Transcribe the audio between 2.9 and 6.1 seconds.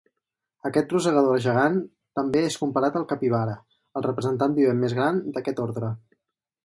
al capibara, el representant vivent més gran d'aquest ordre.